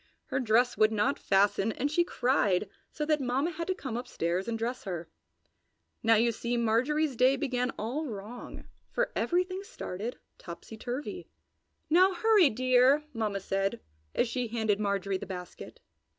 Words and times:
Her 0.29 0.39
dress 0.39 0.77
would 0.79 0.91
not 0.91 1.19
fasten 1.19 1.71
and 1.73 1.91
she 1.91 2.03
cried, 2.03 2.67
so 2.89 3.05
that 3.05 3.21
Mamma 3.21 3.51
had 3.51 3.67
to 3.67 3.75
come 3.75 3.95
upstairs 3.95 4.47
and 4.47 4.57
dress 4.57 4.83
her. 4.85 5.07
So 6.03 6.15
you 6.15 6.31
see 6.31 6.57
Marjorie's 6.57 7.15
day 7.15 7.35
began 7.35 7.69
all 7.77 8.07
wrong, 8.07 8.63
for 8.89 9.11
everything 9.15 9.61
started 9.61 10.17
topsy 10.39 10.75
turvy. 10.75 11.27
"Now 11.87 12.15
hurry, 12.15 12.49
dear!" 12.49 13.03
Mamma 13.13 13.41
said 13.41 13.79
as 14.15 14.27
she 14.27 14.47
handed 14.47 14.79
Marjorie 14.79 15.19
the 15.19 15.27
basket. 15.27 15.81